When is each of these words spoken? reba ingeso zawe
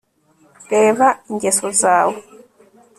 reba 0.71 1.07
ingeso 1.29 1.67
zawe 1.81 2.17